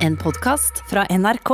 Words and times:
En 0.00 0.14
podkast 0.16 0.78
fra 0.88 1.02
NRK. 1.12 1.50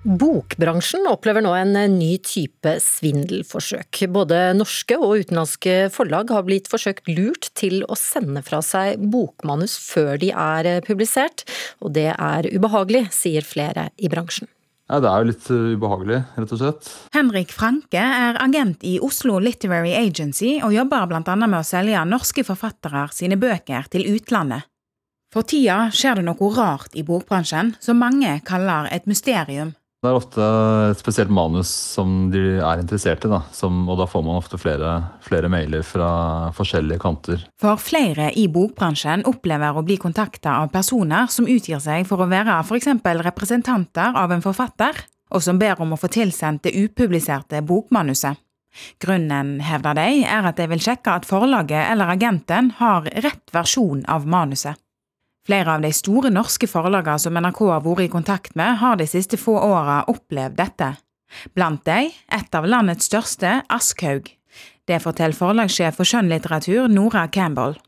Bokbransjen 0.00 1.04
opplever 1.10 1.44
nå 1.44 1.50
en 1.52 1.74
ny 1.92 2.14
type 2.24 2.72
svindelforsøk. 2.80 3.98
Både 4.08 4.38
norske 4.56 4.96
og 4.96 5.20
utenlandske 5.20 5.74
forlag 5.92 6.32
har 6.32 6.46
blitt 6.46 6.70
forsøkt 6.72 7.10
lurt 7.12 7.50
til 7.60 7.82
å 7.84 7.98
sende 8.00 8.40
fra 8.46 8.62
seg 8.64 9.02
bokmanus 9.12 9.74
før 9.76 10.16
de 10.22 10.30
er 10.32 10.70
publisert, 10.88 11.44
og 11.84 11.92
det 11.98 12.08
er 12.14 12.48
ubehagelig, 12.48 13.10
sier 13.12 13.44
flere 13.44 13.90
i 14.00 14.08
bransjen. 14.08 14.48
Ja, 14.88 15.02
Det 15.04 15.12
er 15.12 15.20
jo 15.20 15.28
litt 15.28 15.52
uh, 15.52 15.76
ubehagelig, 15.76 16.22
rett 16.40 16.56
og 16.56 16.64
slett. 16.64 16.90
Henrik 17.12 17.52
Franke 17.52 18.00
er 18.00 18.40
agent 18.40 18.88
i 18.88 18.96
Oslo 19.04 19.36
Literary 19.36 19.92
Agency 20.00 20.56
og 20.64 20.72
jobber 20.74 21.12
bl.a. 21.12 21.36
med 21.44 21.60
å 21.60 21.66
selge 21.66 22.08
norske 22.08 22.42
forfattere 22.48 23.04
sine 23.12 23.36
bøker 23.36 23.92
til 23.92 24.08
utlandet. 24.16 24.64
For 25.30 25.46
tida 25.46 25.92
skjer 25.94 26.18
det 26.18 26.24
noe 26.26 26.48
rart 26.56 26.96
i 26.98 27.04
bokbransjen 27.06 27.76
som 27.78 28.00
mange 28.02 28.40
kaller 28.46 28.88
et 28.90 29.06
mysterium. 29.06 29.76
Det 30.00 30.08
er 30.08 30.16
ofte 30.16 30.46
et 30.88 30.98
spesielt 30.98 31.30
manus 31.30 31.68
som 31.70 32.30
de 32.32 32.56
er 32.56 32.80
interessert 32.80 33.26
i, 33.28 33.30
da. 33.30 33.42
Som, 33.52 33.82
og 33.84 34.00
da 34.00 34.06
får 34.08 34.24
man 34.26 34.40
ofte 34.40 34.58
flere, 34.58 34.94
flere, 35.22 35.50
mailer 35.52 35.84
fra 35.86 36.08
forskjellige 36.56 37.02
kanter. 37.04 37.44
For 37.60 37.78
flere 37.78 38.30
i 38.40 38.46
bokbransjen 38.50 39.26
opplever 39.28 39.76
å 39.76 39.84
bli 39.86 40.00
kontakta 40.00 40.56
av 40.64 40.72
personer 40.72 41.28
som 41.30 41.46
utgir 41.46 41.84
seg 41.84 42.08
for 42.08 42.24
å 42.24 42.30
være 42.32 42.58
f.eks. 42.64 42.88
representanter 43.28 44.16
av 44.16 44.32
en 44.32 44.42
forfatter, 44.42 45.04
og 45.30 45.44
som 45.44 45.60
ber 45.60 45.78
om 45.84 45.92
å 45.94 46.00
få 46.00 46.10
tilsendt 46.10 46.64
det 46.64 46.74
upubliserte 46.80 47.60
bokmanuset. 47.62 48.40
Grunnen, 49.02 49.58
hevder 49.62 50.00
de, 50.00 50.10
er 50.24 50.48
at 50.48 50.58
de 50.58 50.66
vil 50.70 50.82
sjekke 50.82 51.20
at 51.20 51.28
forlaget 51.28 51.90
eller 51.90 52.16
agenten 52.16 52.72
har 52.80 53.06
rett 53.20 53.52
versjon 53.52 54.06
av 54.08 54.26
manuset. 54.26 54.80
Flere 55.46 55.74
av 55.74 55.84
de 55.84 55.92
store 55.96 56.30
norske 56.32 56.68
forlagene 56.68 57.20
som 57.22 57.38
NRK 57.40 57.60
har 57.70 57.84
vært 57.84 58.04
i 58.04 58.10
kontakt 58.12 58.56
med, 58.58 58.76
har 58.82 58.98
de 59.00 59.06
siste 59.08 59.38
få 59.40 59.56
åra 59.56 60.02
opplevd 60.12 60.58
dette. 60.58 60.90
Blant 61.56 61.84
dem 61.86 62.10
et 62.36 62.58
av 62.58 62.66
landets 62.68 63.08
største, 63.08 63.60
Aschhaug. 63.70 64.28
Det 64.84 64.98
forteller 65.00 65.38
forlagssjef 65.38 65.96
for 65.96 66.08
skjønnlitteratur 66.08 66.90
Nora 66.90 67.28
Campbell. 67.32 67.78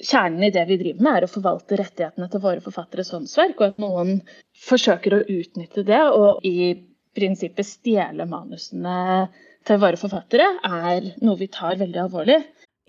Kjernen 0.00 0.46
i 0.46 0.52
det 0.54 0.62
vi 0.68 0.78
driver 0.80 1.04
med, 1.04 1.16
er 1.18 1.26
å 1.26 1.32
forvalte 1.32 1.76
rettighetene 1.80 2.28
til 2.32 2.42
våre 2.44 2.62
forfatteres 2.64 3.10
håndsverk, 3.12 3.58
og 3.58 3.66
at 3.66 3.82
noen 3.82 4.20
forsøker 4.68 5.16
å 5.16 5.24
utnytte 5.26 5.84
det 5.88 6.00
og 6.14 6.44
i 6.46 6.72
prinsippet 7.16 7.66
stjele 7.66 8.24
manusene 8.28 9.26
til 9.68 9.80
våre 9.82 10.00
forfattere, 10.00 10.46
er 10.64 11.10
noe 11.20 11.40
vi 11.40 11.50
tar 11.52 11.80
veldig 11.80 12.04
alvorlig. 12.06 12.38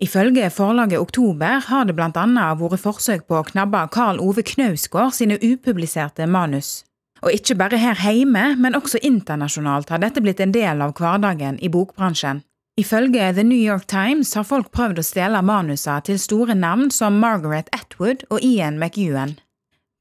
Ifølge 0.02 0.50
forlaget 0.50 0.98
Oktober 0.98 1.60
har 1.68 1.84
det 1.86 1.94
bl.a. 1.94 2.46
vært 2.58 2.80
forsøk 2.82 3.28
på 3.30 3.36
å 3.38 3.44
knabbe 3.46 3.84
Karl 3.94 4.18
Ove 4.18 4.42
Knausgård 4.42 5.14
sine 5.14 5.36
upubliserte 5.38 6.26
manus. 6.26 6.80
Og 7.22 7.30
ikke 7.36 7.54
bare 7.54 7.78
her 7.78 8.00
hjemme, 8.02 8.56
men 8.58 8.74
også 8.74 8.98
internasjonalt 8.98 9.92
har 9.94 10.02
dette 10.02 10.24
blitt 10.24 10.42
en 10.42 10.54
del 10.54 10.82
av 10.82 10.96
hverdagen 10.98 11.60
i 11.62 11.70
bokbransjen. 11.70 12.42
Ifølge 12.74 13.30
The 13.36 13.44
New 13.46 13.62
York 13.62 13.86
Times 13.86 14.34
har 14.34 14.48
folk 14.48 14.72
prøvd 14.74 14.98
å 14.98 15.06
stjele 15.06 15.44
manuser 15.46 16.02
til 16.08 16.18
store 16.18 16.56
navn 16.58 16.90
som 16.90 17.20
Margaret 17.22 17.70
Atwood 17.70 18.26
og 18.30 18.42
Ian 18.42 18.82
McEwan. 18.82 19.36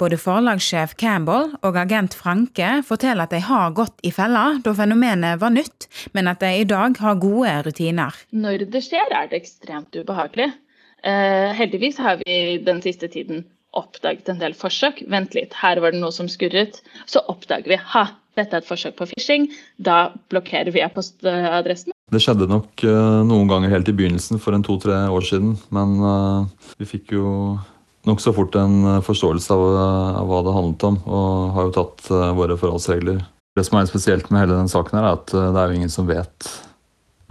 Både 0.01 0.17
forlagssjef 0.17 0.95
Campbell 0.97 1.51
og 1.61 1.75
agent 1.77 2.15
Franke 2.17 2.79
forteller 2.87 3.27
at 3.27 3.35
de 3.35 3.41
har 3.45 3.73
gått 3.77 3.99
i 4.01 4.09
fella 4.09 4.55
da 4.65 4.73
fenomenet 4.73 5.37
var 5.43 5.53
nytt, 5.53 5.85
men 6.17 6.25
at 6.31 6.41
de 6.41 6.49
i 6.57 6.65
dag 6.65 6.97
har 6.97 7.19
gode 7.21 7.51
rutiner. 7.67 8.15
Når 8.33 8.65
det 8.73 8.81
skjer, 8.81 9.13
er 9.13 9.29
det 9.29 9.43
ekstremt 9.43 9.93
ubehagelig. 9.93 10.47
Eh, 11.05 11.53
heldigvis 11.53 11.99
har 12.01 12.17
vi 12.23 12.57
den 12.65 12.81
siste 12.81 13.11
tiden 13.13 13.43
oppdaget 13.77 14.31
en 14.33 14.41
del 14.41 14.57
forsøk. 14.57 15.03
Vent 15.05 15.37
litt, 15.37 15.53
her 15.61 15.77
var 15.83 15.93
det 15.93 16.01
noe 16.01 16.13
som 16.15 16.29
skurret. 16.29 16.81
Så 17.05 17.21
oppdager 17.29 17.69
vi 17.69 17.77
ha, 17.93 18.07
dette 18.39 18.57
er 18.57 18.65
et 18.65 18.71
forsøk 18.71 18.97
på 18.97 19.11
phishing. 19.11 19.51
Da 19.77 20.15
blokkerer 20.33 20.73
vi 20.73 20.81
e-postadressen. 20.81 21.93
Det 22.11 22.23
skjedde 22.25 22.49
nok 22.49 22.81
uh, 22.89 23.21
noen 23.21 23.47
ganger 23.47 23.71
helt 23.71 23.87
i 23.87 23.95
begynnelsen 23.95 24.41
for 24.41 24.57
en 24.57 24.65
to-tre 24.65 25.05
år 25.13 25.29
siden, 25.29 25.53
men 25.71 25.93
uh, 26.01 26.73
vi 26.81 26.89
fikk 26.89 27.13
jo 27.15 27.29
nokså 28.07 28.33
fort 28.33 28.55
en 28.59 28.81
eh, 28.85 29.01
forståelse 29.05 29.53
av, 29.53 29.63
eh, 29.75 30.19
av, 30.21 30.27
hva 30.29 30.41
det 30.45 30.55
handlet 30.57 30.87
om, 30.89 30.99
og 31.05 31.53
har 31.55 31.69
jo 31.69 31.75
tatt 31.75 32.11
uh, 32.11 32.31
våre 32.37 32.57
forholdsregler. 32.59 33.21
Det 33.57 33.65
som 33.67 33.79
er 33.79 33.89
spesielt 33.89 34.29
med 34.31 34.45
hele 34.45 34.59
den 34.59 34.71
saken, 34.71 34.97
her, 34.97 35.07
er 35.07 35.19
at 35.19 35.33
det 35.33 35.61
er 35.61 35.71
jo 35.71 35.79
ingen 35.79 35.91
som 35.91 36.07
vet 36.07 36.51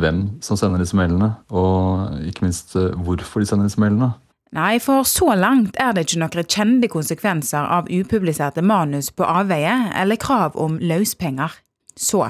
hvem 0.00 0.24
som 0.44 0.56
sender 0.56 0.80
disse 0.80 0.96
mailene, 0.96 1.32
og 1.52 2.20
ikke 2.28 2.44
minst 2.46 2.74
hvorfor 2.76 3.40
de 3.40 3.48
sender 3.48 3.68
disse 3.68 3.80
mailene. 3.80 4.12
Nei, 4.56 4.80
for 4.82 5.06
så 5.06 5.30
langt 5.38 5.78
er 5.78 5.94
det 5.94 6.06
ikke 6.06 6.20
noen 6.24 6.48
kjente 6.50 6.90
konsekvenser 6.90 7.68
av 7.78 7.88
upubliserte 7.88 8.64
manus 8.66 9.12
på 9.14 9.24
avveie 9.28 9.76
eller 9.96 10.18
krav 10.20 10.58
om 10.58 10.76
løspenger. 10.82 11.54
Så 11.94 12.24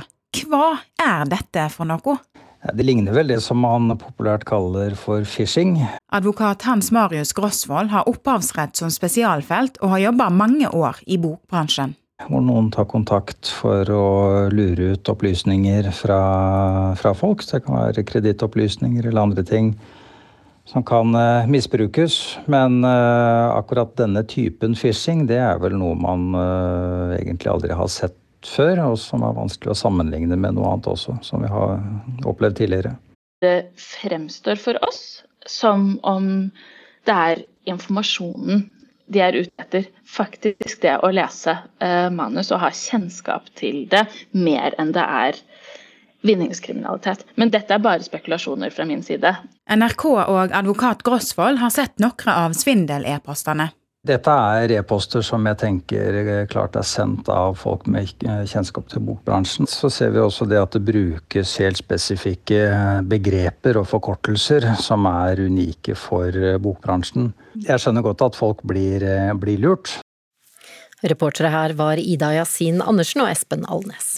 hva 0.45 0.67
er 1.01 1.31
dette 1.31 1.67
for 1.73 1.89
noe? 1.89 2.19
Det 2.61 2.85
ligner 2.85 3.15
vel 3.17 3.31
det 3.33 3.39
som 3.41 3.63
man 3.65 3.89
populært 3.97 4.45
kaller 4.49 4.93
for 4.99 5.25
phishing. 5.25 5.79
Advokat 6.13 6.67
Hans 6.69 6.91
Marius 6.93 7.33
Grosvold 7.33 7.89
har 7.89 8.09
opphavsrett 8.11 8.77
som 8.77 8.93
spesialfelt, 8.93 9.81
og 9.81 9.95
har 9.95 10.05
jobba 10.11 10.29
mange 10.29 10.69
år 10.69 11.01
i 11.09 11.17
bokbransjen. 11.21 11.97
Hvor 12.29 12.45
noen 12.45 12.69
tar 12.69 12.85
kontakt 12.85 13.49
for 13.49 13.89
å 13.89 14.05
lure 14.53 14.93
ut 14.93 15.09
opplysninger 15.09 15.89
fra, 15.97 16.21
fra 17.01 17.15
folk. 17.17 17.47
Det 17.49 17.63
kan 17.65 17.79
være 17.79 18.05
kredittopplysninger 18.05 19.09
eller 19.09 19.31
andre 19.31 19.47
ting 19.49 19.73
som 20.69 20.85
kan 20.85 21.17
uh, 21.17 21.49
misbrukes. 21.49 22.21
Men 22.45 22.85
uh, 22.85 23.57
akkurat 23.57 23.97
denne 23.97 24.21
typen 24.29 24.77
phishing, 24.77 25.25
det 25.31 25.41
er 25.41 25.59
vel 25.65 25.79
noe 25.81 25.97
man 25.99 26.35
uh, 26.37 27.17
egentlig 27.17 27.51
aldri 27.55 27.73
har 27.75 27.89
sett 27.89 28.19
før, 28.47 28.83
og 28.91 28.99
som 29.01 29.25
er 29.27 29.37
vanskelig 29.37 29.73
å 29.75 29.79
sammenligne 29.79 30.39
med 30.41 30.57
noe 30.57 30.73
annet 30.73 30.91
også, 30.91 31.19
som 31.27 31.45
vi 31.45 31.51
har 31.53 31.79
opplevd 32.29 32.61
tidligere. 32.61 32.95
Det 33.41 33.73
fremstår 33.81 34.61
for 34.61 34.81
oss 34.87 35.23
som 35.49 35.95
om 36.05 36.51
det 37.09 37.17
er 37.17 37.43
informasjonen 37.71 38.69
de 39.11 39.23
er 39.25 39.39
ute 39.43 39.63
etter. 39.63 39.89
Faktisk 40.07 40.83
det 40.85 40.97
å 41.03 41.11
lese 41.15 41.57
eh, 41.83 42.09
manus 42.15 42.53
og 42.55 42.63
ha 42.63 42.71
kjennskap 42.75 43.49
til 43.59 43.85
det, 43.91 44.05
mer 44.37 44.77
enn 44.79 44.93
det 44.95 45.03
er 45.03 45.41
vinningskriminalitet. 46.27 47.25
Men 47.41 47.51
dette 47.51 47.75
er 47.75 47.83
bare 47.83 48.05
spekulasjoner 48.05 48.73
fra 48.75 48.87
min 48.87 49.03
side. 49.03 49.33
NRK 49.71 50.07
og 50.13 50.55
advokat 50.57 51.05
Grosvold 51.07 51.61
har 51.63 51.73
sett 51.75 51.97
noen 52.03 52.33
av 52.35 52.57
svindel-e-postene. 52.59 53.71
Dette 54.01 54.33
er 54.33 54.73
e-poster 54.79 55.21
som 55.21 55.45
jeg 55.45 55.59
tenker 55.61 56.17
klart 56.49 56.77
er 56.81 56.87
sendt 56.89 57.27
av 57.29 57.59
folk 57.61 57.83
med 57.85 58.09
kjennskap 58.49 58.87
til 58.89 59.03
bokbransjen. 59.05 59.69
Så 59.69 59.91
ser 59.93 60.15
vi 60.15 60.23
også 60.23 60.47
det 60.49 60.57
at 60.57 60.73
det 60.73 60.81
brukes 60.87 61.53
helt 61.61 61.77
spesifikke 61.83 62.63
begreper 63.11 63.77
og 63.77 63.85
forkortelser 63.91 64.71
som 64.81 65.05
er 65.11 65.43
unike 65.45 65.93
for 66.01 66.33
bokbransjen. 66.65 67.35
Jeg 67.67 67.77
skjønner 67.83 68.07
godt 68.07 68.25
at 68.25 68.39
folk 68.41 68.65
blir, 68.65 69.05
blir 69.37 69.61
lurt. 69.61 69.99
Reportere 71.05 71.53
her 71.53 71.77
var 71.77 72.01
Ida 72.01 72.33
Yasin 72.39 72.81
Andersen 72.81 73.21
og 73.27 73.29
Espen 73.35 73.69
Alnes. 73.69 74.15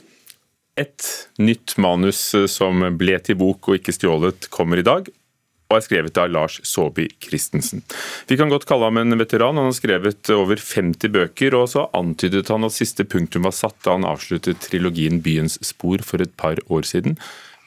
Et 0.79 1.11
nytt 1.43 1.75
manus 1.83 2.23
som 2.55 2.87
ble 2.99 3.19
til 3.19 3.35
bok 3.43 3.67
og 3.67 3.81
ikke 3.81 3.97
stjålet, 3.99 4.47
kommer 4.55 4.79
i 4.79 4.87
dag 4.87 5.11
og 5.73 5.79
er 5.79 5.87
skrevet 5.87 6.19
av 6.21 6.31
Lars 6.33 6.59
Saabye 6.69 7.15
Christensen. 7.25 7.83
Vi 8.29 8.37
kan 8.39 8.53
godt 8.53 8.67
kalle 8.69 8.91
ham 8.91 9.01
en 9.01 9.17
veteran. 9.19 9.59
Han 9.59 9.71
har 9.71 9.77
skrevet 9.77 10.33
over 10.35 10.61
50 10.61 11.13
bøker, 11.15 11.57
og 11.57 11.71
så 11.73 11.87
antydet 11.97 12.53
han 12.53 12.69
at 12.69 12.77
siste 12.77 13.07
punktum 13.09 13.49
var 13.49 13.57
satt 13.57 13.79
da 13.87 13.97
han 13.97 14.07
avsluttet 14.09 14.61
trilogien 14.67 15.23
Byens 15.25 15.59
spor 15.65 16.05
for 16.07 16.23
et 16.23 16.37
par 16.37 16.61
år 16.69 16.85
siden. 16.89 17.17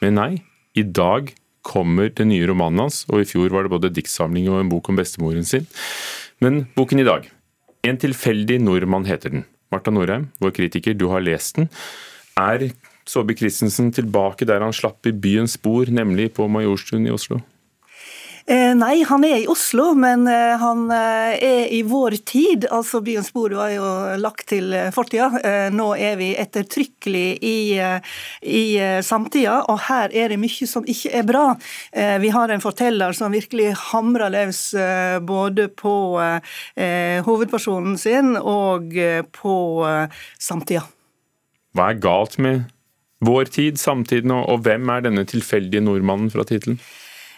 Men 0.02 0.16
nei, 0.20 0.30
i 0.78 0.86
dag 0.86 1.34
kommer 1.66 2.12
den 2.14 2.30
nye 2.30 2.46
romanen 2.46 2.84
hans, 2.86 3.02
og 3.10 3.22
i 3.24 3.28
fjor 3.28 3.50
var 3.50 3.66
det 3.66 3.74
både 3.74 3.94
diktsamling 3.94 4.46
og 4.52 4.60
en 4.62 4.70
bok 4.70 4.92
om 4.92 5.00
bestemoren 5.00 5.46
sin. 5.46 5.66
Men 6.44 6.66
boken 6.78 7.02
i 7.02 7.08
dag. 7.08 7.26
En 7.86 7.98
tilfeldig 7.98 8.60
nordmann 8.62 9.06
heter 9.08 9.34
den. 9.34 9.46
Marta 9.74 9.90
Norheim, 9.90 10.30
vår 10.38 10.54
kritiker, 10.54 10.94
du 10.94 11.08
har 11.10 11.24
lest 11.24 11.58
den. 11.58 11.70
Er 12.38 12.68
Saabye 13.06 13.38
Christensen 13.38 13.92
tilbake 13.94 14.46
der 14.46 14.62
han 14.62 14.74
slapp 14.74 15.06
i 15.06 15.14
byens 15.14 15.56
spor, 15.58 15.90
nemlig 15.90 16.32
på 16.36 16.48
Majorstuen 16.50 17.06
i 17.06 17.14
Oslo? 17.14 17.40
Eh, 18.46 18.76
nei, 18.78 19.00
han 19.02 19.24
er 19.26 19.40
i 19.42 19.48
Oslo, 19.50 19.88
men 19.98 20.28
eh, 20.30 20.52
han 20.60 20.84
eh, 20.94 21.32
er 21.42 21.72
i 21.74 21.80
vår 21.82 22.14
tid. 22.30 22.68
Altså 22.70 23.00
Byens 23.02 23.32
bord 23.34 23.56
var 23.58 23.72
jo 23.74 23.86
lagt 24.22 24.44
til 24.52 24.70
fortida. 24.94 25.26
Nå 25.74 25.88
er 25.98 26.14
vi 26.20 26.28
ettertrykkelig 26.38 27.24
i, 27.42 27.56
i 28.46 28.62
samtida, 29.02 29.56
og 29.66 29.80
her 29.88 30.14
er 30.14 30.30
det 30.30 30.38
mye 30.38 30.68
som 30.70 30.86
ikke 30.86 31.10
er 31.18 31.26
bra. 31.26 31.44
Vi 32.22 32.30
har 32.34 32.52
en 32.52 32.62
forteller 32.62 33.16
som 33.16 33.34
virkelig 33.34 33.72
hamrer 33.90 34.30
løs 34.32 34.60
både 35.26 35.66
på 35.74 35.94
hovedpersonen 37.26 37.96
sin 38.00 38.36
og 38.38 38.94
på 39.34 39.56
samtida. 40.38 40.84
Hva 41.76 41.90
er 41.92 42.02
galt 42.02 42.38
med 42.42 42.66
vår 43.26 43.50
tid, 43.58 43.80
samtiden, 43.80 44.34
og 44.38 44.62
hvem 44.66 44.94
er 44.94 45.06
denne 45.08 45.26
tilfeldige 45.28 45.84
nordmannen 45.84 46.30
fra 46.32 46.46
tittelen? 46.46 46.78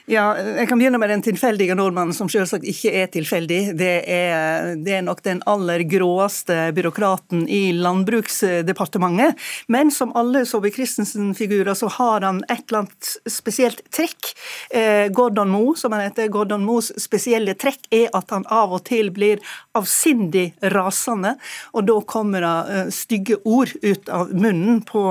Ja, 0.08 0.38
Jeg 0.40 0.70
kan 0.70 0.80
begynne 0.80 0.96
med 0.96 1.10
den 1.12 1.20
tilfeldige 1.20 1.74
nordmannen, 1.76 2.14
som 2.16 2.30
selvsagt 2.32 2.64
ikke 2.64 2.94
er 2.96 3.10
tilfeldig. 3.12 3.58
Det 3.76 3.90
er, 4.08 4.70
det 4.80 4.94
er, 4.96 5.02
nok 5.04 5.18
den 5.26 5.42
aller 5.44 5.82
gråeste 5.84 6.70
byråkraten 6.72 7.42
i 7.44 7.74
Landbruksdepartementet. 7.76 9.36
Men 9.68 9.92
som 9.92 10.14
alle 10.16 10.46
Saabye 10.48 10.72
Christensen-figurer, 10.72 11.76
så 11.76 11.90
har 11.98 12.24
han 12.24 12.40
et 12.48 12.62
eller 12.70 12.86
annet 12.86 13.10
spesielt 13.28 13.82
trekk. 13.92 14.30
Eh, 14.72 15.10
Gordon 15.12 15.52
Moe, 15.52 15.76
som 15.76 15.92
han 15.92 16.06
heter, 16.06 16.32
Gordon 16.32 16.64
Moes 16.64 16.88
spesielle 16.96 17.52
trekk 17.60 17.84
er 17.92 18.08
at 18.16 18.32
han 18.32 18.48
av 18.48 18.72
og 18.78 18.86
til 18.88 19.12
blir 19.12 19.44
avsindig 19.76 20.54
rasende, 20.72 21.34
og 21.76 21.84
da 21.84 21.98
kommer 22.08 22.48
det 22.48 22.56
uh, 22.88 22.90
stygge 22.96 23.36
ord 23.44 23.76
ut 23.84 24.08
av 24.08 24.32
munnen 24.32 24.80
på, 24.88 25.04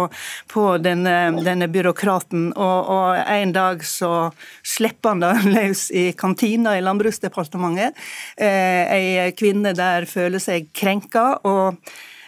på 0.49 0.65
denne, 0.81 1.15
denne, 1.45 1.69
byråkraten. 1.69 2.49
Og, 2.57 2.91
og 2.97 3.21
en 3.21 3.53
dag 3.53 3.85
så 3.85 4.31
slipper 4.65 4.86
det 5.21 5.33
løs 5.55 5.87
i 5.91 6.11
kantina 6.17 6.77
i 6.77 6.81
Landbruksdepartementet. 6.81 7.95
Eh, 8.37 8.93
ei 8.93 9.31
kvinne 9.37 9.73
der 9.77 10.05
føler 10.05 10.39
seg 10.39 10.69
krenka. 10.73 11.39
og 11.43 11.75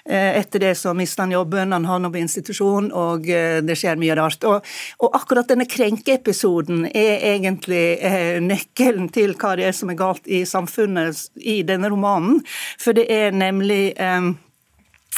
eh, 0.05 0.39
etter 0.39 0.59
det 0.59 0.75
så 0.77 0.93
mister 0.93 1.23
han 1.23 1.31
jobben, 1.31 1.71
han 1.71 1.85
havner 1.85 2.09
på 2.09 2.17
institusjon, 2.17 2.91
og 2.91 3.29
eh, 3.29 3.59
det 3.61 3.77
skjer 3.77 3.99
mye 4.01 4.15
rart. 4.17 4.43
Og, 4.43 4.65
og 4.99 5.15
akkurat 5.15 5.49
denne 5.49 5.67
krenkeepisoden 5.69 6.87
er 6.89 7.21
egentlig 7.35 7.99
nøkkelen 8.41 9.09
til 9.13 9.35
hva 9.35 9.55
det 9.59 9.69
er 9.69 9.77
som 9.77 9.89
er 9.91 9.99
galt 9.99 10.27
i 10.27 10.45
samfunnet 10.45 11.29
i 11.37 11.61
denne 11.63 11.91
romanen. 11.91 12.41
For 12.79 12.97
det 12.97 13.09
er 13.13 13.31
nemlig 13.35 13.93
Eh, 13.99 14.48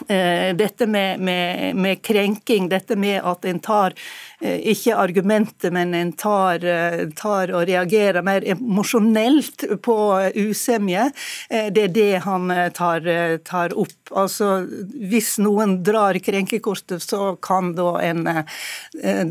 dette 0.08 0.88
med, 0.88 1.20
med, 1.20 1.76
med, 1.76 2.02
krenking, 2.02 2.70
dette 2.70 2.96
med 2.96 3.22
at 3.24 3.46
en 3.46 3.60
tar 3.60 3.94
eh, 4.42 4.60
ikke 4.72 4.96
argumentet, 4.98 5.72
men 5.74 5.94
en 5.94 6.12
tar, 6.18 6.64
eh, 6.66 7.06
tar 7.18 7.54
og 7.56 7.66
reagerer 7.70 8.24
mer 8.26 8.46
emosjonelt 8.48 9.66
på 9.84 9.98
usemje, 10.36 11.10
det 11.50 11.84
er 11.84 11.94
det 11.94 12.24
han 12.26 12.52
tar, 12.76 13.06
tar, 13.46 13.74
opp. 13.78 14.12
Altså, 14.12 14.66
Hvis 15.12 15.38
noen 15.40 15.78
drar 15.84 16.18
krenkekortet, 16.24 17.04
så 17.04 17.36
kan 17.42 17.74
da 17.78 17.94
en, 18.04 18.28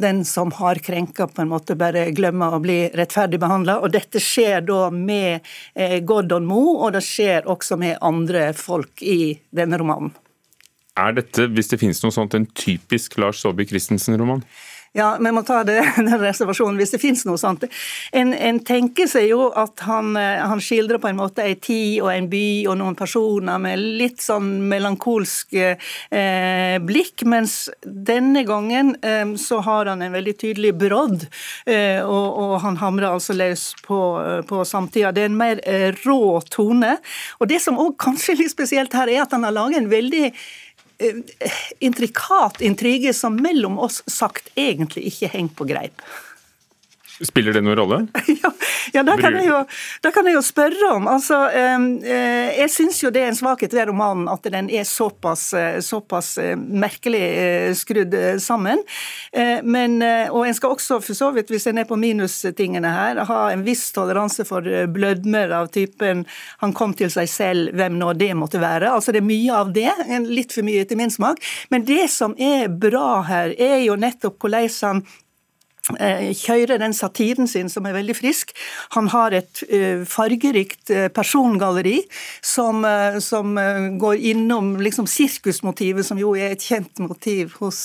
den 0.01 0.25
som 0.25 0.53
har 0.57 0.81
krenka, 0.85 1.27
på 1.27 1.43
en 1.43 1.53
måte 1.53 1.77
bare 1.79 2.09
glemme 2.17 2.51
å 2.55 2.63
bli 2.63 2.79
rettferdig 2.97 3.41
behandla. 3.43 3.81
Dette 3.93 4.23
skjer 4.23 4.65
da 4.69 4.89
med 4.95 5.47
Gordon 6.09 6.49
Moe, 6.49 6.79
og 6.81 6.97
det 6.97 7.05
skjer 7.07 7.49
også 7.51 7.79
med 7.81 7.99
andre 8.01 8.51
folk 8.57 9.03
i 9.03 9.35
denne 9.51 9.81
romanen. 9.81 10.15
Er 10.99 11.15
dette, 11.17 11.47
hvis 11.55 11.71
det 11.71 11.81
finnes 11.81 12.03
noe 12.03 12.15
sånt, 12.15 12.35
en 12.35 12.47
typisk 12.47 13.19
Lars 13.21 13.43
Saabye 13.45 13.69
Christensen-roman? 13.71 14.43
Ja, 14.93 15.13
vi 15.21 15.31
må 15.31 15.45
ta 15.47 15.61
det, 15.63 15.79
den 15.97 16.17
reservasjonen 16.19 16.79
hvis 16.81 16.91
det 16.97 16.99
finnes 16.99 17.23
noe 17.29 17.39
sånt. 17.39 17.63
En, 18.17 18.33
en 18.35 18.59
tenker 18.67 19.07
seg 19.11 19.29
jo 19.31 19.47
at 19.55 19.85
han, 19.87 20.17
eh, 20.19 20.41
han, 20.43 20.59
skildrer 20.61 20.99
på 20.99 21.13
en 21.13 21.21
måte 21.21 21.45
ei 21.47 21.55
tid 21.63 22.01
og 22.03 22.11
en 22.11 22.27
by 22.31 22.47
og 22.67 22.79
noen 22.81 22.97
personer 22.99 23.61
med 23.63 23.79
litt 23.79 24.19
sånn 24.25 24.49
melankolsk 24.71 25.55
eh, 25.55 26.75
blikk, 26.83 27.23
mens 27.31 27.69
denne 27.85 28.43
gangen 28.49 28.97
eh, 29.07 29.37
så 29.39 29.61
har 29.67 29.93
han 29.93 30.03
en 30.03 30.17
veldig 30.17 30.35
tydelig 30.41 30.73
brodd, 30.81 31.29
eh, 31.71 32.03
og, 32.03 32.27
og, 32.43 32.57
han 32.65 32.81
hamrer 32.83 33.13
altså 33.13 33.37
løs 33.39 33.69
på, 33.87 34.01
eh, 34.25 34.41
på 34.49 34.65
samtida. 34.67 35.15
Det 35.15 35.23
er 35.23 35.31
en 35.31 35.39
mer 35.39 35.63
eh, 35.71 35.95
rå 36.03 36.41
tone. 36.51 36.97
Og 37.39 37.47
det 37.51 37.63
som 37.63 37.79
òg 37.79 37.95
kanskje 38.03 38.35
er 38.35 38.43
litt 38.43 38.57
spesielt 38.57 38.99
her, 38.99 39.07
er 39.07 39.23
at 39.23 39.39
han 39.39 39.47
har 39.47 39.55
laget 39.55 39.85
en 39.85 39.93
veldig 39.93 40.33
intrikat 41.79 42.61
intrige 42.61 43.15
som 43.17 43.39
mellom 43.41 43.79
oss 43.79 44.03
sagt 44.07 44.51
egentlig 44.55 45.07
ikke 45.11 45.31
henger 45.33 45.57
på 45.57 45.69
greip. 45.71 46.03
Spiller 47.21 47.53
det 47.53 47.61
noen 47.61 47.77
rolle? 47.77 47.97
ja, 48.43 48.51
ja 48.95 49.03
det, 49.05 49.17
kan 49.21 49.35
kan 50.15 50.29
jeg 50.29 50.37
jo, 50.37 50.43
spørre 50.45 50.93
om. 50.95 51.09
Altså, 51.11 51.37
eh, 51.53 51.85
jeg 52.57 52.73
syns 52.73 53.03
jo 53.03 53.11
det 53.13 53.25
er 53.25 53.33
en 53.33 53.37
svakhet 53.37 53.75
ved 53.77 53.91
romanen 53.91 54.31
at 54.33 54.49
den 54.49 54.71
er 54.73 54.87
såpass, 54.89 55.51
eh, 55.57 55.79
såpass 55.85 56.33
eh, 56.41 56.57
merkelig 56.57 57.77
skrudd 57.77 58.17
sammen. 58.41 58.81
Men, 59.65 60.01
og 60.33 60.47
en 60.47 60.57
skal 60.57 60.75
også, 60.75 60.99
for 61.05 61.17
så 61.17 61.31
vidt, 61.35 61.51
hvis 61.53 61.69
en 61.71 61.81
er 61.83 61.89
på 61.89 61.99
minustingene 62.01 62.91
her, 62.91 63.21
ha 63.29 63.41
en 63.53 63.63
viss 63.67 63.85
toleranse 63.95 64.47
for 64.49 64.65
blødmer 64.91 65.53
av 65.61 65.71
typen 65.75 66.25
'han 66.59 66.75
kom 66.75 66.95
til 66.95 67.11
seg 67.13 67.29
selv', 67.29 67.73
hvem 67.77 67.99
nå 68.01 68.13
det 68.19 68.33
måtte 68.35 68.61
være. 68.61 68.91
Altså 68.91 69.13
Det 69.13 69.21
er 69.23 69.29
mye 69.29 69.53
av 69.55 69.73
det, 69.73 69.93
litt 70.27 70.53
for 70.53 70.67
mye 70.67 70.83
etter 70.83 70.97
min 70.97 71.11
smak. 71.11 71.39
Men 71.71 71.85
det 71.85 72.11
som 72.11 72.35
er 72.39 72.69
bra 72.69 73.23
her, 73.23 73.55
er 73.59 73.85
jo 73.85 73.97
nettopp 73.97 74.39
hvordan 74.41 74.71
han 74.83 75.05
Eh, 75.05 75.30
kjører 75.89 76.79
den 76.81 76.95
satiren 76.95 77.49
sin 77.51 77.71
som 77.73 77.87
er 77.89 77.97
veldig 77.97 78.17
frisk. 78.19 78.53
Han 78.97 79.09
har 79.13 79.35
et 79.37 79.63
uh, 79.71 80.05
fargerikt 80.09 80.93
uh, 80.93 81.09
persongalleri 81.13 81.99
som, 82.45 82.85
som 83.23 83.57
går 84.01 84.21
innom 84.31 84.75
liksom, 84.81 85.09
sirkusmotivet, 85.11 86.07
som 86.07 86.19
jo 86.21 86.35
er 86.39 86.55
et 86.55 86.65
kjent 86.65 87.03
motiv 87.03 87.57
hos, 87.61 87.81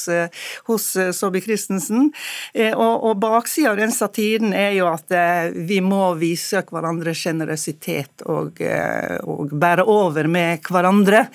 hos 0.67 0.85
Saabye 0.95 1.43
Christensen. 1.43 2.11
og, 2.75 3.03
og 3.09 3.19
baksida 3.21 3.73
av 3.73 3.79
den 3.79 3.93
satiren 3.93 4.53
er 4.55 4.75
jo 4.77 4.87
at 4.89 5.11
vi 5.55 5.81
må 5.83 6.13
vise 6.19 6.63
hverandre 6.69 7.15
sjenerøsitet 7.17 8.25
og, 8.31 8.61
og 9.25 9.53
bære 9.53 9.85
over 9.91 10.29
med 10.31 10.65
hverandre. 10.69 11.25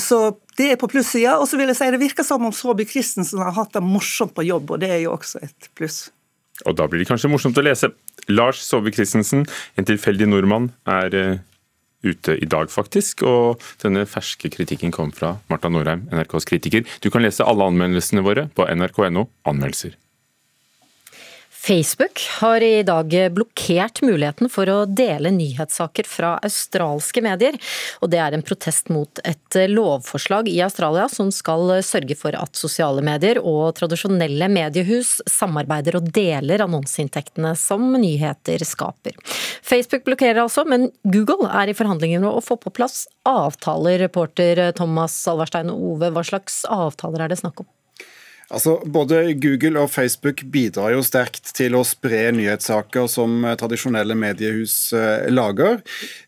så 0.00 0.20
det 0.58 0.70
er 0.72 0.80
på 0.80 0.88
plussida. 0.90 1.36
Og 1.40 1.48
så 1.48 1.58
vil 1.60 1.70
jeg 1.72 1.78
si 1.78 1.90
det 1.92 2.02
virker 2.02 2.26
som 2.26 2.44
om 2.46 2.54
Saabye 2.54 2.88
Christensen 2.88 3.42
har 3.42 3.54
hatt 3.56 3.74
det 3.76 3.84
morsomt 3.84 4.34
på 4.36 4.46
jobb, 4.46 4.74
og 4.74 4.82
det 4.82 4.92
er 4.92 5.02
jo 5.04 5.16
også 5.16 5.42
et 5.46 5.70
pluss. 5.78 6.06
Og 6.64 6.76
da 6.78 6.86
blir 6.88 7.02
det 7.02 7.10
kanskje 7.10 7.30
morsomt 7.32 7.58
å 7.60 7.64
lese. 7.64 7.92
Lars 8.32 8.62
Saabye 8.64 8.94
Christensen, 8.96 9.44
en 9.76 9.88
tilfeldig 9.88 10.28
nordmann, 10.30 10.70
er 10.88 11.16
uh, 11.16 11.36
ute 12.06 12.38
i 12.40 12.48
dag, 12.48 12.70
faktisk. 12.72 13.26
Og 13.28 13.62
denne 13.82 14.06
ferske 14.08 14.50
kritikken 14.52 14.94
kom 14.94 15.12
fra 15.14 15.36
Marta 15.52 15.70
Norheim, 15.72 16.06
NRKs 16.12 16.48
kritiker. 16.48 16.88
Du 17.04 17.10
kan 17.12 17.24
lese 17.24 17.44
alle 17.44 17.68
anmeldelsene 17.68 18.24
våre 18.24 18.48
på 18.56 18.68
nrk.no 18.72 19.28
anmeldelser. 19.48 19.96
Facebook 21.66 22.20
har 22.40 22.60
i 22.60 22.82
dag 22.82 23.32
blokkert 23.34 24.02
muligheten 24.02 24.46
for 24.52 24.70
å 24.70 24.84
dele 24.86 25.32
nyhetssaker 25.34 26.06
fra 26.06 26.36
australske 26.46 27.18
medier. 27.24 27.58
og 27.98 28.12
Det 28.12 28.20
er 28.22 28.36
en 28.36 28.44
protest 28.46 28.92
mot 28.94 29.18
et 29.26 29.58
lovforslag 29.72 30.46
i 30.46 30.60
Australia 30.62 31.08
som 31.10 31.32
skal 31.34 31.82
sørge 31.82 32.14
for 32.20 32.38
at 32.38 32.54
sosiale 32.54 33.02
medier 33.02 33.40
og 33.42 33.74
tradisjonelle 33.80 34.46
mediehus 34.46 35.16
samarbeider 35.26 35.98
og 35.98 36.06
deler 36.14 36.62
annonseinntektene 36.62 37.56
som 37.58 37.88
nyheter 37.98 38.62
skaper. 38.62 39.18
Facebook 39.66 40.06
blokkerer 40.06 40.44
altså, 40.44 40.62
men 40.70 40.92
Google 41.02 41.50
er 41.50 41.72
i 41.72 41.74
forhandlinger 41.74 42.22
med 42.22 42.30
å 42.30 42.44
få 42.46 42.60
på 42.62 42.70
plass 42.78 43.08
avtaler. 43.26 43.98
Reporter 44.06 44.68
Thomas 44.78 45.18
Alverstein 45.26 45.74
Ove, 45.74 46.14
hva 46.14 46.22
slags 46.30 46.62
avtaler 46.70 47.26
er 47.26 47.34
det 47.34 47.42
snakk 47.42 47.66
om? 47.66 47.72
Altså, 48.54 48.76
Både 48.86 49.34
Google 49.42 49.80
og 49.82 49.90
Facebook 49.90 50.44
bidrar 50.54 50.92
jo 50.94 51.02
sterkt 51.02 51.50
til 51.56 51.74
å 51.74 51.82
spre 51.86 52.28
nyhetssaker 52.36 53.08
som 53.10 53.40
eh, 53.42 53.56
tradisjonelle 53.58 54.14
mediehus 54.18 54.92
eh, 54.94 55.26
lager. 55.34 55.80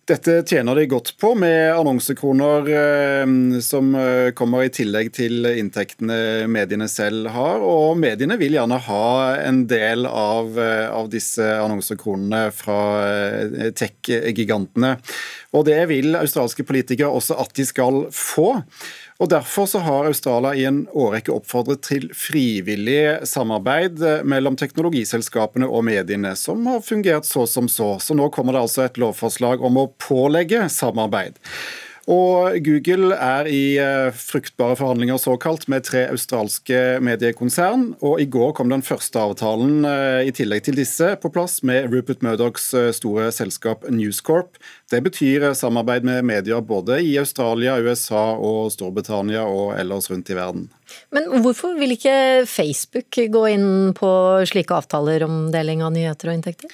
Dette 0.09 0.41
tjener 0.49 0.81
de 0.81 0.89
godt 0.91 1.13
på, 1.21 1.35
med 1.39 1.77
annonsekroner 1.77 2.71
eh, 2.75 3.35
som 3.63 3.95
kommer 4.35 4.67
i 4.67 4.73
tillegg 4.75 5.13
til 5.15 5.47
inntektene 5.53 6.49
mediene 6.51 6.89
selv 6.91 7.31
har. 7.37 7.63
Og 7.63 7.95
mediene 8.01 8.39
vil 8.41 8.57
gjerne 8.59 8.81
ha 8.89 9.09
en 9.39 9.63
del 9.71 10.09
av, 10.09 10.59
av 10.59 11.11
disse 11.13 11.45
annonsekronene 11.63 12.49
fra 12.57 12.81
tech-gigantene. 13.79 14.97
Og 15.57 15.69
det 15.69 15.81
vil 15.93 16.19
australske 16.19 16.67
politikere 16.67 17.13
også 17.13 17.39
at 17.41 17.55
de 17.57 17.69
skal 17.69 18.07
få. 18.13 18.57
Og 19.19 19.27
Derfor 19.29 19.67
så 19.67 19.81
har 19.83 20.07
Australia 20.07 20.53
i 20.55 20.65
en 20.69 20.85
årrekke 20.95 21.33
oppfordret 21.35 21.83
til 21.89 22.07
frivillig 22.15 23.27
samarbeid 23.27 23.99
mellom 24.23 24.55
teknologiselskapene 24.59 25.67
og 25.67 25.83
mediene, 25.89 26.37
som 26.39 26.63
har 26.71 26.85
fungert 26.87 27.27
så 27.27 27.43
som 27.51 27.67
så. 27.67 27.97
Så 27.99 28.15
nå 28.15 28.29
kommer 28.31 28.55
det 28.55 28.63
altså 28.63 28.85
et 28.87 29.01
lovforslag 29.03 29.65
om 29.67 29.81
å 29.83 29.89
pålegge 29.99 30.69
samarbeid. 30.71 31.35
Og 32.09 32.57
Google 32.65 33.13
er 33.21 33.49
i 33.53 33.77
eh, 33.77 34.09
fruktbare 34.17 34.79
forhandlinger 34.79 35.19
såkalt 35.21 35.67
med 35.69 35.85
tre 35.85 36.07
australske 36.09 36.79
mediekonsern. 37.05 37.91
Og 38.01 38.23
i 38.23 38.27
går 38.33 38.55
kom 38.57 38.73
den 38.73 38.85
første 38.85 39.21
avtalen 39.21 39.85
eh, 39.85 40.31
i 40.31 40.33
tillegg 40.33 40.65
til 40.65 40.79
disse 40.81 41.11
på 41.21 41.29
plass 41.35 41.59
med 41.69 41.91
Rupert 41.93 42.25
Murdochs 42.25 42.71
eh, 42.73 42.89
store 42.97 43.29
selskap 43.37 43.85
News 43.93 44.23
Corp. 44.25 44.57
Det 44.89 45.03
betyr 45.05 45.51
samarbeid 45.53 46.09
med 46.09 46.25
medier 46.25 46.65
både 46.65 47.03
i 47.05 47.13
Australia, 47.21 47.77
USA 47.77 48.25
og 48.41 48.73
Storbritannia 48.73 49.45
og 49.45 49.75
ellers 49.77 50.09
rundt 50.09 50.33
i 50.33 50.39
verden. 50.39 50.71
Men 51.13 51.29
hvorfor 51.45 51.77
vil 51.77 51.93
ikke 51.93 52.47
Facebook 52.49 53.21
gå 53.29 53.49
inn 53.53 53.69
på 53.93 54.11
slike 54.49 54.81
avtaler 54.81 55.29
om 55.29 55.51
deling 55.53 55.85
av 55.85 55.93
nyheter 55.93 56.33
og 56.33 56.41
inntekter? 56.41 56.73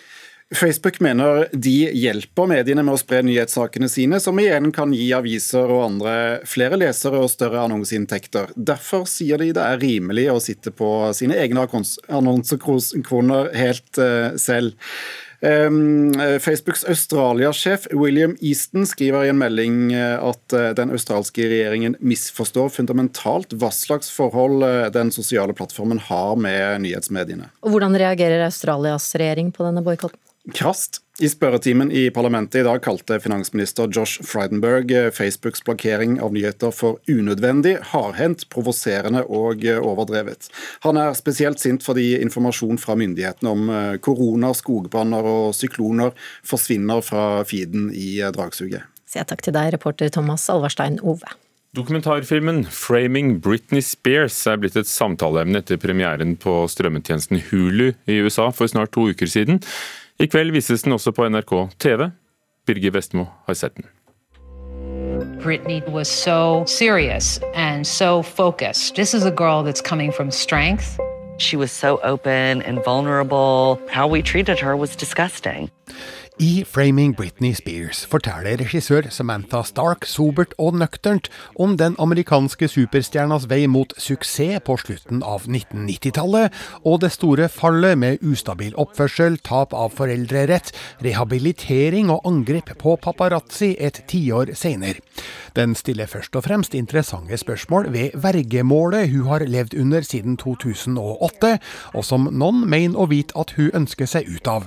Facebook 0.53 1.01
mener 1.01 1.49
de 1.53 1.73
hjelper 1.97 2.49
mediene 2.51 2.85
med 2.85 2.95
å 2.95 3.01
spre 3.01 3.23
nyhetssakene 3.25 3.89
sine, 3.89 4.21
som 4.21 4.39
igjen 4.39 4.71
kan 4.77 4.93
gi 4.93 5.09
aviser 5.17 5.71
og 5.73 5.87
andre 5.87 6.15
flere 6.49 6.77
lesere 6.79 7.23
og 7.25 7.33
større 7.33 7.65
annonseinntekter. 7.65 8.53
Derfor 8.55 9.09
sier 9.09 9.41
de 9.41 9.55
det 9.57 9.65
er 9.65 9.81
rimelig 9.81 10.29
å 10.31 10.41
sitte 10.45 10.75
på 10.75 10.91
sine 11.17 11.39
egne 11.41 11.65
annonsekroner 11.65 13.55
helt 13.57 14.01
uh, 14.01 14.35
selv. 14.41 14.77
Um, 15.45 16.13
Facebooks 16.41 16.87
Australia-sjef 16.89 17.91
William 17.93 18.37
Easton 18.41 18.87
skriver 18.89 19.27
i 19.27 19.33
en 19.33 19.37
melding 19.37 19.91
eh, 19.93 20.15
at 20.17 20.55
den 20.79 20.95
australske 20.95 21.45
regjeringen 21.51 21.99
misforstår 22.01 22.73
fundamentalt 22.73 23.53
hva 23.61 23.69
slags 23.75 24.09
forhold 24.15 24.65
den 24.97 25.13
sosiale 25.13 25.53
plattformen 25.53 26.01
har 26.07 26.41
med 26.41 26.87
nyhetsmediene. 26.87 27.51
Og 27.61 27.75
Hvordan 27.77 27.99
reagerer 28.01 28.47
Australias 28.47 29.11
regjering 29.21 29.53
på 29.53 29.69
denne 29.69 29.85
boikotten? 29.85 30.24
Krast. 30.53 31.01
I 31.23 31.29
spørretimen 31.31 31.93
i 31.95 32.09
parlamentet 32.11 32.61
i 32.61 32.65
dag 32.67 32.81
kalte 32.83 33.21
finansminister 33.23 33.87
Josh 33.87 34.23
Frydenberg 34.27 34.91
eh, 34.91 35.11
Facebooks 35.15 35.63
blokkering 35.63 36.17
av 36.19 36.35
nyheter 36.35 36.75
for 36.75 36.99
unødvendig, 37.07 37.77
hardhendt, 37.93 38.49
provoserende 38.51 39.23
og 39.31 39.63
eh, 39.63 39.79
overdrevet. 39.79 40.51
Han 40.83 40.99
er 40.99 41.15
spesielt 41.15 41.63
sint 41.63 41.87
fordi 41.87 42.17
informasjon 42.19 42.83
fra 42.83 42.99
myndighetene 42.99 43.55
om 43.55 43.71
eh, 43.71 43.95
korona, 44.03 44.51
skogbranner 44.59 45.31
og 45.31 45.55
sykloner 45.55 46.11
forsvinner 46.43 47.07
fra 47.07 47.45
feeden 47.47 47.93
i 47.95 48.19
dragsuget. 48.35 48.91
Sier 49.07 49.31
takk 49.31 49.47
til 49.47 49.55
deg, 49.55 49.71
reporter 49.79 50.11
Thomas 50.11 50.51
Alvarstein 50.51 50.99
Ove. 51.07 51.31
Dokumentarfilmen 51.75 52.67
'Framing 52.67 53.41
Britney 53.43 53.83
Spears' 53.83 54.47
er 54.47 54.59
blitt 54.63 54.77
et 54.79 54.87
samtaleemne 54.87 55.59
etter 55.59 55.79
premieren 55.79 56.37
på 56.39 56.65
strømmetjenesten 56.71 57.41
Hulu 57.51 57.93
i 58.07 58.19
USA 58.23 58.51
for 58.55 58.71
snart 58.71 58.93
to 58.95 59.09
uker 59.11 59.27
siden. 59.31 59.63
I 60.21 60.27
kveld 60.27 60.53
vises 60.55 60.83
den 60.83 60.93
også 60.93 61.13
på 61.13 61.29
NRK 61.29 61.53
TV. 61.79 62.11
Birger 62.67 62.91
Vestmo 62.91 63.25
har 63.47 63.55
sett 63.55 63.77
den. 63.77 63.85
Britney 65.43 65.83
was 65.89 66.09
so 66.09 66.65
serious 66.67 67.41
and 67.55 67.87
so 67.87 68.23
focused. 68.23 68.95
This 68.95 69.15
is 69.15 69.25
a 69.25 69.31
girl 69.31 69.65
that's 69.65 69.83
coming 69.83 70.13
from 70.13 70.31
strength. 70.31 70.99
She 71.39 71.57
was 71.57 71.71
so 71.71 71.99
open 72.05 72.63
and 72.63 72.79
vulnerable. 72.85 73.79
How 73.91 74.07
we 74.07 74.23
treated 74.23 74.61
her 74.61 74.77
was 74.77 74.97
disgusting. 74.97 75.71
I 76.41 76.65
Framing 76.67 77.13
Britney 77.15 77.55
Spears 77.55 78.01
forteller 78.11 78.59
regissør 78.59 79.07
Samantha 79.15 79.61
Stark 79.63 80.03
sobert 80.11 80.51
og 80.59 80.75
nøkternt 80.81 81.29
om 81.63 81.77
den 81.79 81.95
amerikanske 82.03 82.67
superstjernas 82.73 83.47
vei 83.47 83.69
mot 83.71 83.95
suksess 84.03 84.59
på 84.67 84.75
slutten 84.83 85.23
av 85.23 85.47
1990-tallet, 85.47 86.51
og 86.83 87.05
det 87.05 87.13
store 87.15 87.47
fallet 87.47 87.95
med 88.03 88.25
ustabil 88.27 88.75
oppførsel, 88.75 89.39
tap 89.47 89.77
av 89.79 89.95
foreldrerett, 89.95 90.73
rehabilitering 91.07 92.11
og 92.11 92.27
angrep 92.27 92.75
på 92.83 92.97
paparazzi 92.99 93.77
et 93.79 94.03
tiår 94.11 94.57
senere. 94.59 94.99
Den 95.55 95.79
stiller 95.79 96.11
først 96.11 96.35
og 96.35 96.49
fremst 96.49 96.75
interessante 96.75 97.39
spørsmål 97.39 97.93
ved 97.95 98.19
vergemålet 98.19 99.13
hun 99.15 99.31
har 99.31 99.47
levd 99.47 99.79
under 99.79 100.03
siden 100.03 100.35
2008, 100.43 101.55
og 101.95 102.03
som 102.03 102.27
noen 102.27 102.67
mener 102.67 102.99
å 102.99 103.07
vite 103.15 103.39
at 103.39 103.55
hun 103.55 103.71
ønsker 103.85 104.11
seg 104.11 104.27
ut 104.35 104.51
av. 104.51 104.67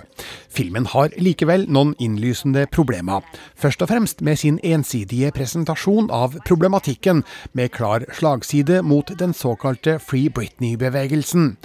Filmen 0.49 0.87
har 0.93 1.13
likevel 1.21 1.67
noen 1.69 1.93
innlysende 1.99 2.65
problemer, 2.71 3.25
først 3.55 3.83
og 3.85 3.91
fremst 3.91 4.23
med 4.25 4.39
sin 4.41 4.59
ensidige 4.63 5.31
presentasjon 5.35 6.11
av 6.13 6.39
problematikken, 6.47 7.23
med 7.53 7.73
klar 7.75 8.05
slagside 8.17 8.81
mot 8.83 9.11
den 9.19 9.33
såkalte 9.33 9.99
Free 9.99 10.29
Britney-bevegelsen. 10.29 11.57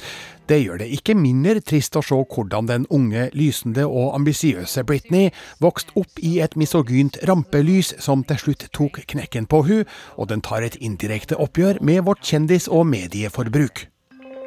Det 0.49 0.59
gjør 0.59 0.83
det 0.83 0.89
ikke 0.93 1.15
mindre 1.17 1.63
trist 1.65 1.97
å 1.97 2.03
se 2.05 2.17
hvordan 2.19 2.67
den 2.69 2.87
unge, 2.91 3.29
lysende 3.39 3.87
og 3.87 4.17
ambisiøse 4.19 4.83
Britney 4.85 5.31
vokste 5.63 5.95
opp 6.03 6.19
i 6.19 6.35
et 6.45 6.59
misogynt 6.59 7.21
rampelys 7.29 7.95
som 8.03 8.27
til 8.27 8.43
slutt 8.43 8.67
tok 8.75 9.01
knekken 9.15 9.47
på 9.47 9.63
hun, 9.69 9.87
og 10.19 10.29
den 10.35 10.43
tar 10.45 10.67
et 10.67 10.77
indirekte 10.83 11.39
oppgjør 11.39 11.81
med 11.81 12.05
vårt 12.11 12.27
kjendis- 12.27 12.69
og 12.69 12.89
medieforbruk. 12.91 13.92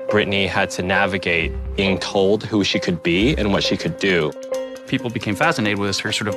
Britney 0.09 0.47
had 0.47 0.69
to 0.71 0.83
navigate 0.83 1.51
being 1.75 1.97
told 1.97 2.43
who 2.43 2.63
she 2.63 2.79
could 2.79 3.01
be 3.03 3.35
and 3.35 3.51
what 3.51 3.63
she 3.63 3.75
could 3.75 3.97
do 3.97 4.31
sort 4.86 6.27
of. 6.27 6.36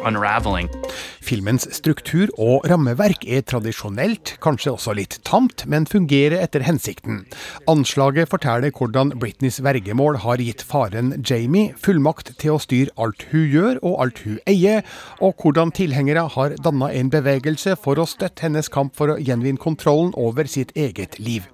Filmens 1.20 1.66
struktur 1.76 2.30
og 2.40 2.64
rammeverk 2.70 3.24
er 3.28 3.42
tradisjonelt, 3.44 4.36
kanskje 4.40 4.72
også 4.72 4.94
litt 4.96 5.18
tamt, 5.28 5.66
men 5.68 5.86
fungerer 5.86 6.40
etter 6.40 6.64
hensikten. 6.64 7.26
Anslaget 7.68 8.30
forteller 8.30 8.72
hvordan 8.72 9.12
Britneys 9.20 9.60
vergemål 9.64 10.20
har 10.24 10.40
gitt 10.40 10.62
faren 10.64 11.12
Jamie 11.20 11.74
fullmakt 11.76 12.32
til 12.40 12.56
å 12.56 12.62
styre 12.62 12.94
alt 12.96 13.26
hun 13.32 13.44
gjør 13.52 13.82
og 13.82 13.98
alt 14.04 14.22
hun 14.24 14.38
eier, 14.48 14.84
og 15.20 15.36
hvordan 15.42 15.74
tilhengere 15.76 16.24
har 16.32 16.56
danna 16.64 16.90
en 16.94 17.12
bevegelse 17.12 17.76
for 17.82 18.00
å 18.00 18.08
støtte 18.08 18.46
hennes 18.46 18.72
kamp 18.72 18.96
for 18.96 19.12
å 19.12 19.18
gjenvinne 19.20 19.60
kontrollen 19.60 20.14
over 20.16 20.48
sitt 20.48 20.72
eget 20.78 21.18
liv. 21.20 21.44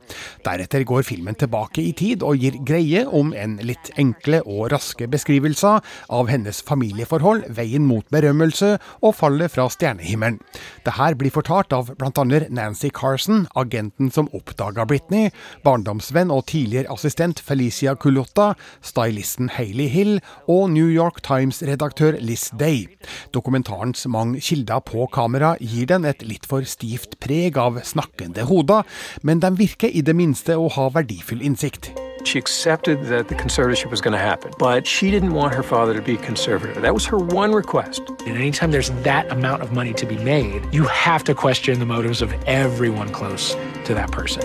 Deretter 0.47 0.87
går 0.87 1.03
filmen 1.07 1.35
tilbake 1.39 1.83
i 1.83 1.93
tid 1.97 2.23
og 2.23 2.39
gir 2.39 2.61
greie 2.67 3.05
om 3.09 3.35
en 3.35 3.59
litt 3.65 3.91
enkle 3.99 4.45
og 4.45 4.71
raske 4.75 5.09
beskrivelser 5.11 5.83
av 6.15 6.31
hennes 6.31 6.63
familie 6.63 6.84
familieforhold, 6.85 7.45
veien 7.57 7.85
mot 7.87 8.05
berømmelse 8.13 8.77
og 9.03 9.15
fallet 9.17 9.53
fra 9.53 9.67
stjernehimmelen. 9.73 10.39
Det 10.85 10.95
her 10.99 11.17
blir 11.17 11.33
fortalt 11.33 11.73
av 11.73 11.91
bl.a. 11.97 12.25
Nancy 12.51 12.91
Carson, 12.93 13.47
agenten 13.57 14.11
som 14.13 14.29
oppdaga 14.35 14.85
Britney, 14.85 15.31
barndomsvenn 15.65 16.31
og 16.31 16.47
tidligere 16.51 16.93
assistent 16.93 17.41
Felicia 17.41 17.95
Culotta, 17.95 18.55
stylisten 18.83 19.51
Hailey 19.57 19.89
Hill 19.89 20.21
og 20.47 20.71
New 20.71 20.91
York 20.91 21.23
Times-redaktør 21.25 22.19
Liz 22.21 22.51
Day. 22.59 22.87
Dokumentarens 23.35 24.07
mange 24.07 24.41
kilder 24.41 24.85
på 24.85 25.09
kamera 25.13 25.55
gir 25.61 25.89
den 25.89 26.05
et 26.05 26.25
litt 26.25 26.47
for 26.49 26.67
stivt 26.69 27.19
preg 27.25 27.59
av 27.61 27.81
snakkende 27.85 28.47
hoder, 28.51 28.85
men 29.23 29.41
de 29.41 29.55
virker 29.57 29.93
i 29.93 30.05
det 30.05 30.17
minste 30.17 30.59
å 30.59 30.69
ha 30.77 30.91
verdifull 30.93 31.45
innsikt. 31.45 31.95
She 32.25 32.39
accepted 32.39 33.05
that 33.05 33.29
the 33.29 33.35
conservatorship 33.35 33.91
was 33.91 34.01
going 34.01 34.13
to 34.13 34.19
happen, 34.19 34.51
but 34.59 34.87
she 34.87 35.11
didn't 35.11 35.35
want 35.35 35.55
her 35.55 35.63
father 35.63 35.93
to 35.95 36.01
be 36.01 36.17
conservator. 36.17 36.81
That 36.81 36.95
was 36.95 37.05
her 37.07 37.19
one 37.19 37.53
request. 37.53 38.01
And 38.27 38.37
anytime 38.37 38.71
there's 38.71 38.91
that 39.05 39.31
amount 39.31 39.63
of 39.63 39.73
money 39.73 39.93
to 39.93 40.07
be 40.07 40.17
made, 40.17 40.67
you 40.73 40.85
have 40.85 41.23
to 41.25 41.35
question 41.35 41.79
the 41.79 41.87
motives 41.87 42.23
of 42.23 42.33
everyone 42.47 43.11
close 43.11 43.55
to 43.85 43.95
that 43.95 44.11
person. 44.11 44.43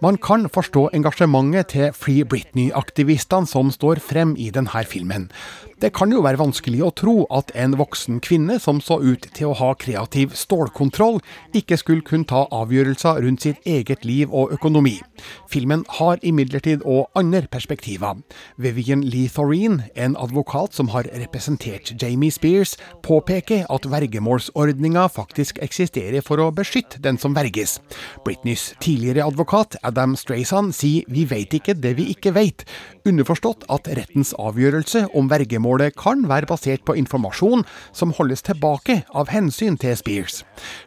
Man 0.00 0.16
kan 0.16 0.46
forstå 0.48 0.90
engasjementet 0.94 1.66
til 1.66 1.92
Free 1.92 2.22
Britney-aktivistene 2.22 3.46
som 3.50 3.70
står 3.74 3.98
frem 3.98 4.36
i 4.38 4.50
denne 4.54 4.84
filmen. 4.86 5.30
Det 5.78 5.92
kan 5.94 6.10
jo 6.10 6.24
være 6.24 6.40
vanskelig 6.40 6.80
å 6.82 6.90
tro 6.90 7.12
at 7.30 7.52
en 7.54 7.76
voksen 7.78 8.16
kvinne 8.18 8.56
som 8.58 8.80
så 8.82 8.96
ut 8.98 9.28
til 9.36 9.52
å 9.52 9.58
ha 9.60 9.68
kreativ 9.78 10.32
stålkontroll, 10.34 11.20
ikke 11.54 11.78
skulle 11.78 12.02
kunne 12.02 12.26
ta 12.26 12.40
avgjørelser 12.50 13.20
rundt 13.22 13.44
sitt 13.46 13.62
eget 13.62 14.02
liv 14.02 14.32
og 14.34 14.50
økonomi. 14.56 14.96
Filmen 15.46 15.84
har 16.00 16.18
imidlertid 16.26 16.82
òg 16.82 17.06
andre 17.14 17.46
perspektiver. 17.46 18.18
Vivian 18.58 19.04
Lee 19.06 19.30
en 19.94 20.16
advokat 20.18 20.74
som 20.74 20.88
har 20.88 21.06
representert 21.14 21.94
Jamie 22.02 22.34
Spears, 22.34 22.74
påpeker 23.06 23.62
at 23.70 23.86
vergemålsordninga 23.86 25.06
faktisk 25.06 25.62
eksisterer 25.62 26.26
for 26.26 26.42
å 26.42 26.50
beskytte 26.50 26.98
den 26.98 27.18
som 27.18 27.38
verges. 27.38 27.78
Britneys 28.24 28.74
tidligere 28.80 29.28
advokat 29.30 29.76
Adam 29.84 30.16
Strayson 30.16 30.72
sier 30.72 31.06
vi 31.06 31.24
vet 31.24 31.54
ikke 31.54 31.78
det 31.78 31.94
vi 32.00 32.10
ikke 32.10 32.34
vet, 32.34 32.66
underforstått 33.08 33.64
at 33.72 33.88
rettens 33.98 34.34
avgjørelse 34.38 35.06
om 35.16 35.30
vergemålet 35.30 35.96
kan 35.98 36.26
være 36.28 36.48
basert 36.50 36.84
på 36.86 36.96
informasjon 37.00 37.64
som 37.96 38.12
holdes 38.16 38.44
tilbake 38.46 39.00
av 39.16 39.30
hensyn 39.32 39.78
til 39.80 39.96
Spears. 39.98 40.42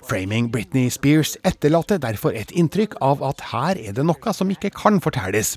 Framing 0.05 0.49
Britney 0.53 0.89
Spears 0.93 1.33
etterlater 1.47 2.01
derfor 2.01 2.35
et 2.37 2.53
inntrykk 2.55 2.97
av 3.01 3.23
at 3.25 3.41
her 3.51 3.79
er 3.81 3.95
det 3.97 4.05
noe 4.07 4.33
som 4.35 4.51
ikke 4.53 4.71
kan 4.75 5.01
fortelles. 5.03 5.55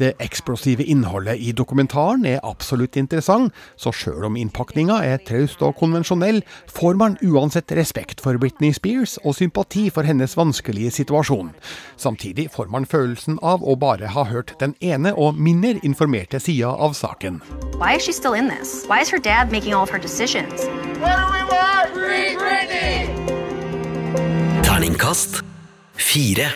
Det 0.00 0.12
eksplosive 0.22 0.84
innholdet 0.84 1.40
i 1.40 1.52
dokumentaren 1.56 2.26
er 2.28 2.42
absolutt 2.46 2.98
interessant, 3.00 3.52
så 3.76 3.92
sjøl 3.94 4.28
om 4.28 4.38
innpakninga 4.38 5.00
er 5.06 5.22
traust 5.26 5.62
og 5.64 5.76
konvensjonell, 5.80 6.42
får 6.70 6.98
man 7.00 7.18
uansett 7.24 7.72
respekt 7.76 8.22
for 8.24 8.38
Britney 8.40 8.72
Spears 8.76 9.18
og 9.24 9.36
sympati 9.38 9.88
for 9.92 10.06
hennes 10.08 10.36
vanskelige 10.38 10.92
situasjon. 11.00 11.52
Samtidig 11.96 12.48
får 12.52 12.70
man 12.72 12.88
følelsen 12.88 13.38
av 13.42 13.64
å 13.64 13.76
bare 13.78 14.12
ha 14.12 14.26
hørt 14.28 14.54
den 14.60 14.74
ene 14.80 15.14
og 15.16 15.38
mindre 15.38 15.80
informerte 16.02 16.40
sida 16.40 16.68
av 16.68 16.92
saken. 16.92 17.40
Why 17.78 17.96
is 17.96 18.02
she 18.02 18.12
still 18.12 18.34
in 18.34 18.48
this? 18.48 18.84
Why 18.88 19.00
is 19.02 19.10
her 19.10 19.20
dad 19.20 19.50
making 19.52 19.74
all 19.74 19.82
of 19.82 19.90
her 19.90 20.00
decisions? 20.00 20.66
What 21.00 21.16
do 21.16 21.26
we 21.30 21.42
want? 21.46 21.92
Free 21.94 22.36
Britney! 22.36 23.06
Terningkast 24.62 25.42
fire. 25.94 26.50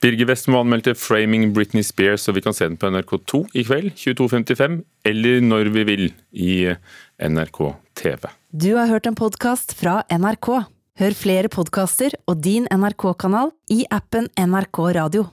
Birger 0.00 0.28
Westmo 0.28 0.60
anmeldte 0.60 0.94
'Framing 0.94 1.54
Britney 1.54 1.82
Spears', 1.82 2.28
og 2.28 2.34
vi 2.34 2.40
kan 2.40 2.54
se 2.54 2.64
den 2.68 2.76
på 2.76 2.86
NRK2 2.86 3.48
i 3.54 3.62
kveld 3.62 3.92
22.55, 3.98 4.84
eller 5.04 5.40
når 5.40 5.72
vi 5.74 5.84
vil 5.84 6.12
i 6.32 6.74
NRK 7.18 7.74
TV. 7.94 8.30
Du 8.52 8.76
har 8.76 8.86
hørt 8.86 9.06
en 9.06 9.14
podkast 9.14 9.74
fra 9.74 10.02
NRK. 10.10 10.62
Hør 10.98 11.14
flere 11.14 11.48
podkaster 11.48 12.14
og 12.26 12.42
din 12.44 12.66
NRK-kanal 12.70 13.50
i 13.70 13.84
appen 13.90 14.30
NRK 14.38 14.78
Radio. 14.94 15.28